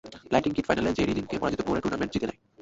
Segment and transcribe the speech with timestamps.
[0.31, 2.39] Lightning kid ফাইনালে জেরি লিনকে পরাজিত করে টুর্নামেন্ট জিতে নেয়।